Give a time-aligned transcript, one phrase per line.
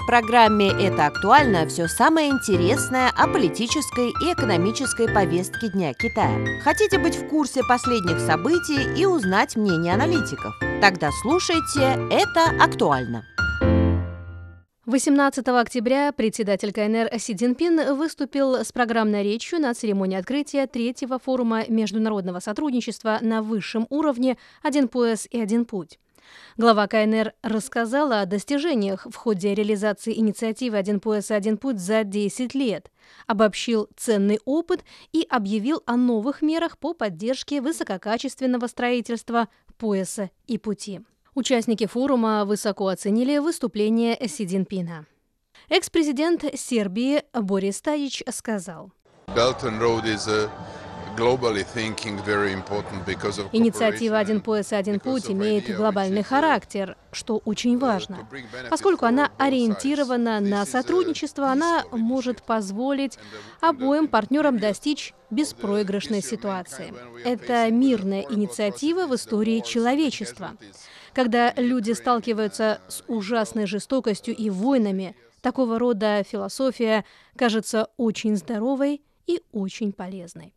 [0.00, 6.60] В программе «Это актуально» все самое интересное о политической и экономической повестке Дня Китая.
[6.62, 10.54] Хотите быть в курсе последних событий и узнать мнение аналитиков?
[10.80, 13.24] Тогда слушайте «Это актуально».
[14.86, 21.64] 18 октября председатель КНР Си Цзиньпин выступил с программной речью на церемонии открытия третьего форума
[21.68, 25.98] международного сотрудничества на высшем уровне «Один пояс и один путь».
[26.56, 32.54] Глава КНР рассказала о достижениях в ходе реализации инициативы «Один пояс один путь» за 10
[32.54, 32.90] лет,
[33.26, 39.48] обобщил ценный опыт и объявил о новых мерах по поддержке высококачественного строительства
[39.78, 41.00] пояса и пути.
[41.34, 45.06] Участники форума высоко оценили выступление Си Цзиньпина.
[45.68, 48.92] Экс-президент Сербии Борис Тадич сказал.
[49.28, 50.50] Belt and Road is a
[53.52, 58.28] Инициатива «Один пояс и один путь» имеет глобальный характер, что очень важно.
[58.70, 63.18] Поскольку она ориентирована на сотрудничество, она может позволить
[63.60, 66.92] обоим партнерам достичь беспроигрышной ситуации.
[67.24, 70.56] Это мирная инициатива в истории человечества.
[71.12, 77.04] Когда люди сталкиваются с ужасной жестокостью и войнами, такого рода философия
[77.36, 80.54] кажется очень здоровой и очень полезной.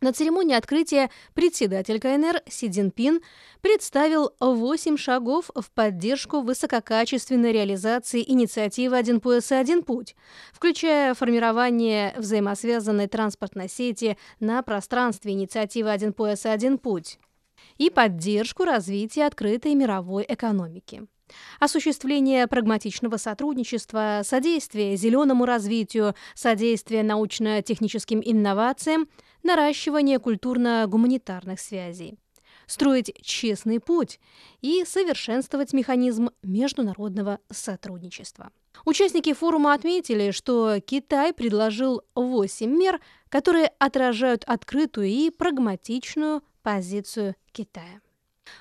[0.00, 3.20] На церемонии открытия председатель КНР Си Цзиньпин
[3.60, 10.16] представил восемь шагов в поддержку высококачественной реализации инициативы «Один пояс и один путь»,
[10.52, 17.18] включая формирование взаимосвязанной транспортной сети на пространстве инициативы «Один пояс и один путь»
[17.78, 21.06] и поддержку развития открытой мировой экономики.
[21.58, 29.08] Осуществление прагматичного сотрудничества, содействие зеленому развитию, содействие научно-техническим инновациям,
[29.44, 32.18] наращивание культурно-гуманитарных связей,
[32.66, 34.18] строить честный путь
[34.60, 38.50] и совершенствовать механизм международного сотрудничества.
[38.84, 48.00] Участники форума отметили, что Китай предложил 8 мер, которые отражают открытую и прагматичную позицию Китая.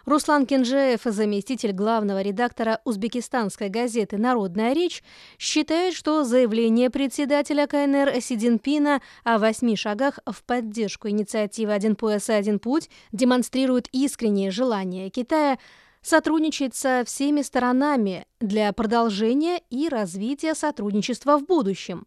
[0.05, 5.01] Руслан Кенжеев, заместитель главного редактора узбекистанской газеты «Народная речь»,
[5.39, 12.29] считает, что заявление председателя КНР Си Цзиньпина о восьми шагах в поддержку инициативы «Один пояс
[12.29, 15.57] и один путь» демонстрирует искреннее желание Китая
[16.03, 22.06] сотрудничать со всеми сторонами для продолжения и развития сотрудничества в будущем.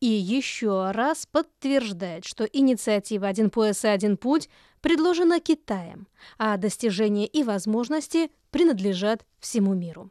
[0.00, 4.48] И еще раз подтверждает, что инициатива «Один пояс и один путь»
[4.80, 6.06] предложена Китаем,
[6.38, 10.10] а достижения и возможности принадлежат всему миру.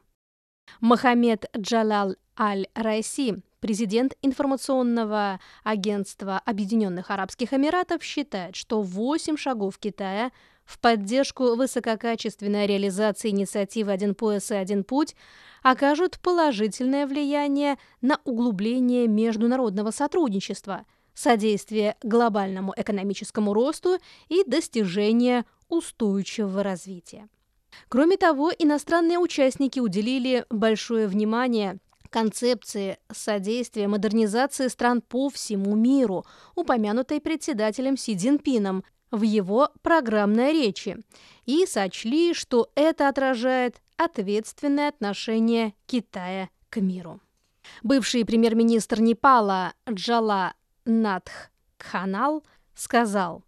[0.80, 10.30] Мохаммед Джалал Аль-Райси, президент информационного агентства Объединенных Арабских Эмиратов, считает, что 8 шагов Китая
[10.70, 15.16] в поддержку высококачественной реализации инициативы «Один пояс и один путь»
[15.64, 23.98] окажут положительное влияние на углубление международного сотрудничества, содействие глобальному экономическому росту
[24.28, 27.28] и достижение устойчивого развития.
[27.88, 31.78] Кроме того, иностранные участники уделили большое внимание
[32.10, 40.96] концепции содействия модернизации стран по всему миру, упомянутой председателем Си Цзиньпином в его программной речи,
[41.46, 47.20] и сочли, что это отражает ответственное отношение Китая к миру.
[47.82, 50.54] Бывший премьер-министр Непала Джала
[50.84, 52.42] Надх Кханал
[52.74, 53.42] сказал,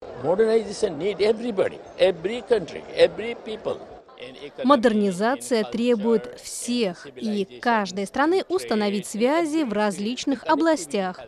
[4.64, 11.20] Модернизация требует всех и каждой страны установить связи в различных областях,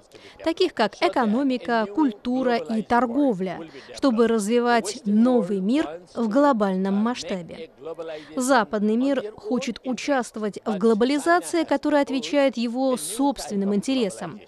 [0.43, 3.61] таких как экономика, культура и торговля,
[3.95, 7.71] чтобы развивать новый мир в глобальном масштабе.
[8.37, 14.41] Западный мир хочет участвовать в глобализации, которая отвечает его собственным интересам.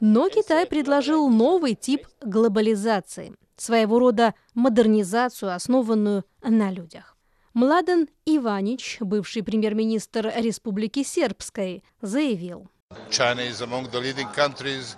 [0.00, 7.17] Но Китай предложил новый тип глобализации, своего рода модернизацию, основанную на людях.
[7.60, 12.68] Младен Иванич, бывший премьер-министр Республики Сербской, заявил.
[13.10, 14.96] Countries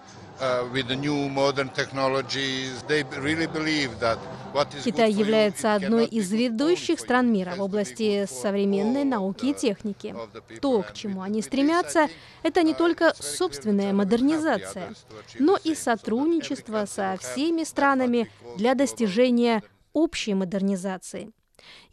[4.84, 10.14] Китай является одной из ведущих стран мира в области современной науки и техники.
[10.61, 12.08] То, к чему они стремятся,
[12.43, 14.93] это не только собственная модернизация,
[15.38, 19.62] но и сотрудничество со всеми странами для достижения
[19.94, 21.32] общей модернизации.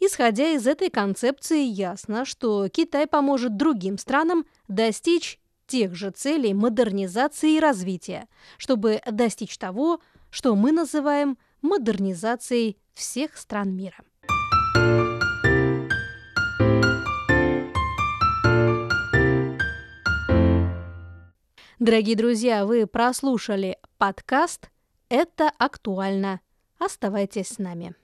[0.00, 7.56] Исходя из этой концепции, ясно, что Китай поможет другим странам достичь тех же целей модернизации
[7.56, 8.26] и развития,
[8.56, 10.00] чтобы достичь того,
[10.30, 13.96] что мы называем модернизацией всех стран мира.
[21.78, 24.68] Дорогие друзья, вы прослушали подкаст
[25.08, 26.40] «Это актуально».
[26.78, 27.94] Оставайтесь с нами.